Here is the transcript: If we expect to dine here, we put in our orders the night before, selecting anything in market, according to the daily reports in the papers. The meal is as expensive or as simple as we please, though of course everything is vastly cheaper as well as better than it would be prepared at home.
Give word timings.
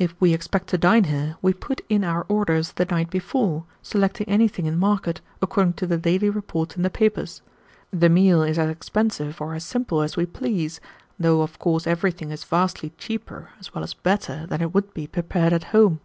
If 0.00 0.20
we 0.20 0.34
expect 0.34 0.66
to 0.70 0.78
dine 0.78 1.04
here, 1.04 1.36
we 1.42 1.52
put 1.52 1.80
in 1.88 2.02
our 2.02 2.26
orders 2.28 2.72
the 2.72 2.86
night 2.86 3.08
before, 3.08 3.66
selecting 3.84 4.28
anything 4.28 4.66
in 4.66 4.76
market, 4.76 5.20
according 5.40 5.74
to 5.74 5.86
the 5.86 5.96
daily 5.96 6.28
reports 6.28 6.74
in 6.74 6.82
the 6.82 6.90
papers. 6.90 7.40
The 7.92 8.08
meal 8.08 8.42
is 8.42 8.58
as 8.58 8.68
expensive 8.68 9.40
or 9.40 9.54
as 9.54 9.62
simple 9.64 10.00
as 10.02 10.16
we 10.16 10.26
please, 10.26 10.80
though 11.20 11.42
of 11.42 11.60
course 11.60 11.86
everything 11.86 12.32
is 12.32 12.42
vastly 12.42 12.90
cheaper 12.98 13.50
as 13.60 13.72
well 13.72 13.84
as 13.84 13.94
better 13.94 14.44
than 14.44 14.60
it 14.60 14.74
would 14.74 14.92
be 14.92 15.06
prepared 15.06 15.52
at 15.52 15.62
home. 15.70 16.00